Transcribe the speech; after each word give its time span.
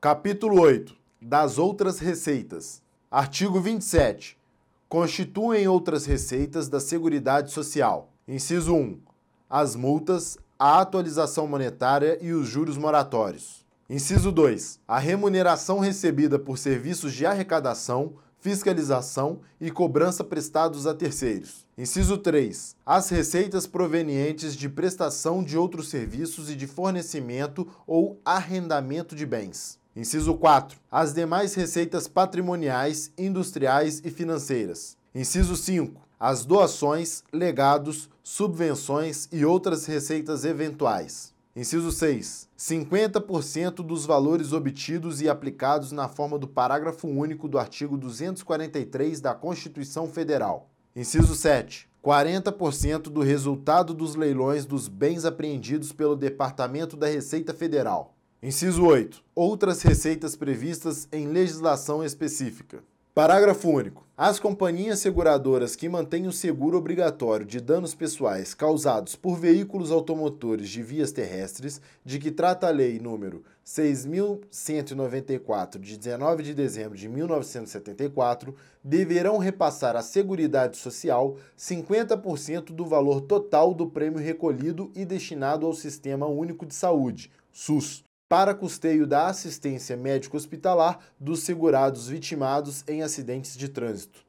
Capítulo 0.00 0.60
8. 0.60 0.94
Das 1.20 1.58
outras 1.58 1.98
receitas. 1.98 2.80
Artigo 3.10 3.60
27. 3.60 4.38
Constituem 4.88 5.66
outras 5.66 6.06
receitas 6.06 6.68
da 6.68 6.78
Seguridade 6.78 7.50
Social. 7.50 8.08
Inciso 8.28 8.76
1. 8.76 9.00
As 9.50 9.74
multas, 9.74 10.38
a 10.56 10.80
atualização 10.80 11.48
monetária 11.48 12.16
e 12.22 12.32
os 12.32 12.46
juros 12.46 12.76
moratórios. 12.76 13.66
Inciso 13.90 14.30
2. 14.30 14.78
A 14.86 15.00
remuneração 15.00 15.80
recebida 15.80 16.38
por 16.38 16.58
serviços 16.58 17.12
de 17.12 17.26
arrecadação, 17.26 18.12
fiscalização 18.38 19.40
e 19.60 19.68
cobrança 19.68 20.22
prestados 20.22 20.86
a 20.86 20.94
terceiros. 20.94 21.66
Inciso 21.76 22.18
3. 22.18 22.76
As 22.86 23.08
receitas 23.08 23.66
provenientes 23.66 24.54
de 24.54 24.68
prestação 24.68 25.42
de 25.42 25.58
outros 25.58 25.88
serviços 25.88 26.48
e 26.48 26.54
de 26.54 26.68
fornecimento 26.68 27.66
ou 27.84 28.20
arrendamento 28.24 29.16
de 29.16 29.26
bens. 29.26 29.76
Inciso 29.98 30.34
4. 30.34 30.78
As 30.92 31.12
demais 31.12 31.54
receitas 31.54 32.06
patrimoniais, 32.06 33.10
industriais 33.18 34.00
e 34.04 34.10
financeiras. 34.10 34.96
Inciso 35.12 35.56
5. 35.56 36.00
As 36.20 36.44
doações, 36.44 37.24
legados, 37.32 38.08
subvenções 38.22 39.28
e 39.32 39.44
outras 39.44 39.86
receitas 39.86 40.44
eventuais. 40.44 41.34
Inciso 41.56 41.90
6. 41.90 42.48
50% 42.56 43.82
dos 43.82 44.06
valores 44.06 44.52
obtidos 44.52 45.20
e 45.20 45.28
aplicados 45.28 45.90
na 45.90 46.06
forma 46.06 46.38
do 46.38 46.46
parágrafo 46.46 47.08
único 47.08 47.48
do 47.48 47.58
artigo 47.58 47.98
243 47.98 49.20
da 49.20 49.34
Constituição 49.34 50.06
Federal. 50.06 50.70
Inciso 50.94 51.34
7. 51.34 51.88
40% 52.04 53.10
do 53.10 53.20
resultado 53.20 53.92
dos 53.92 54.14
leilões 54.14 54.64
dos 54.64 54.86
bens 54.86 55.24
apreendidos 55.24 55.90
pelo 55.90 56.14
Departamento 56.14 56.96
da 56.96 57.08
Receita 57.08 57.52
Federal. 57.52 58.14
Inciso 58.40 58.84
8. 58.84 59.20
Outras 59.34 59.82
receitas 59.82 60.36
previstas 60.36 61.08
em 61.10 61.26
legislação 61.26 62.04
específica. 62.04 62.84
Parágrafo 63.12 63.68
único. 63.68 64.06
As 64.16 64.38
companhias 64.38 65.00
seguradoras 65.00 65.74
que 65.74 65.88
mantêm 65.88 66.28
o 66.28 66.32
seguro 66.32 66.78
obrigatório 66.78 67.44
de 67.44 67.60
danos 67.60 67.96
pessoais 67.96 68.54
causados 68.54 69.16
por 69.16 69.36
veículos 69.36 69.90
automotores 69.90 70.68
de 70.68 70.84
vias 70.84 71.10
terrestres, 71.10 71.80
de 72.04 72.20
que 72.20 72.30
trata 72.30 72.68
a 72.68 72.70
Lei 72.70 73.00
número 73.00 73.42
6.194, 73.66 75.80
de 75.80 75.98
19 75.98 76.44
de 76.44 76.54
dezembro 76.54 76.96
de 76.96 77.08
1974, 77.08 78.54
deverão 78.84 79.38
repassar 79.38 79.96
à 79.96 80.02
Seguridade 80.02 80.76
Social 80.76 81.34
50% 81.58 82.66
do 82.66 82.86
valor 82.86 83.20
total 83.20 83.74
do 83.74 83.88
prêmio 83.88 84.20
recolhido 84.20 84.92
e 84.94 85.04
destinado 85.04 85.66
ao 85.66 85.74
Sistema 85.74 86.28
Único 86.28 86.64
de 86.64 86.76
Saúde, 86.76 87.32
SUS 87.52 88.06
para 88.28 88.54
custeio 88.54 89.06
da 89.06 89.26
assistência 89.28 89.96
médico-hospitalar 89.96 90.98
dos 91.18 91.40
segurados 91.40 92.08
vitimados 92.08 92.84
em 92.86 93.02
acidentes 93.02 93.56
de 93.56 93.68
trânsito. 93.68 94.27